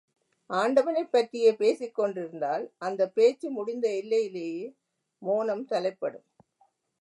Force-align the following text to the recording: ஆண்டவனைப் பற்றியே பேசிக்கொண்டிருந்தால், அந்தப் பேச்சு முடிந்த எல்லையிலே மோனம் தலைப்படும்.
ஆண்டவனைப் 0.49 1.11
பற்றியே 1.11 1.51
பேசிக்கொண்டிருந்தால், 1.51 2.69
அந்தப் 2.77 3.15
பேச்சு 3.15 3.49
முடிந்த 3.49 3.95
எல்லையிலே 3.95 4.75
மோனம் 5.21 5.65
தலைப்படும். 5.65 6.25